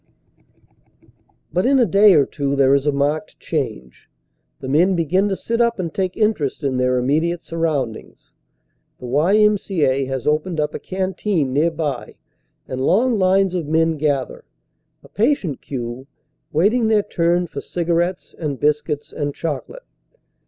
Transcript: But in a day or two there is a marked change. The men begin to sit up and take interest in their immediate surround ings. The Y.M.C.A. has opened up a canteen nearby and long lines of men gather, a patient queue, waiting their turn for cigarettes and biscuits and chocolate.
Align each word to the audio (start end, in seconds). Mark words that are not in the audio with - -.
But 1.53 1.67
in 1.67 1.77
a 1.77 1.85
day 1.85 2.15
or 2.15 2.25
two 2.25 2.55
there 2.55 2.73
is 2.73 2.87
a 2.87 2.91
marked 2.91 3.39
change. 3.39 4.09
The 4.59 4.67
men 4.67 4.95
begin 4.95 5.29
to 5.29 5.35
sit 5.35 5.61
up 5.61 5.77
and 5.77 5.93
take 5.93 6.17
interest 6.17 6.63
in 6.63 6.77
their 6.77 6.97
immediate 6.97 7.43
surround 7.43 7.95
ings. 7.95 8.33
The 8.97 9.05
Y.M.C.A. 9.05 10.05
has 10.05 10.25
opened 10.25 10.59
up 10.59 10.73
a 10.73 10.79
canteen 10.79 11.53
nearby 11.53 12.15
and 12.67 12.81
long 12.81 13.19
lines 13.19 13.53
of 13.53 13.67
men 13.67 13.97
gather, 13.97 14.43
a 15.03 15.07
patient 15.07 15.61
queue, 15.61 16.07
waiting 16.51 16.87
their 16.87 17.03
turn 17.03 17.45
for 17.45 17.61
cigarettes 17.61 18.33
and 18.35 18.59
biscuits 18.59 19.13
and 19.13 19.35
chocolate. 19.35 19.83